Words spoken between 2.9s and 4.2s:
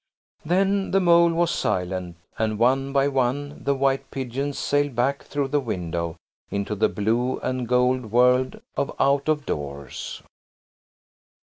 by one the white